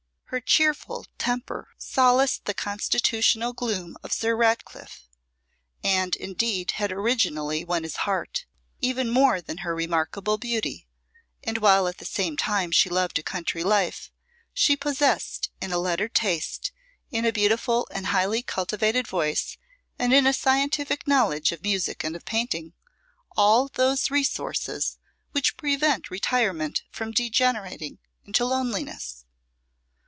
[0.33, 5.05] Her cheerful temper solaced the constitutional gloom of Sir Ratcliffe,
[5.83, 8.45] and indeed had originally won his heart,
[8.79, 10.87] even more than her remarkable beauty:
[11.43, 14.09] and while at the same time she loved a country life,
[14.53, 16.71] she possessed in a lettered taste,
[17.09, 19.57] in a beautiful and highly cultivated voice,
[19.99, 22.71] and in a scientific knowledge of music and of painting,
[23.35, 24.97] all those resources
[25.33, 29.25] which prevent retirement from degenerating into loneliness.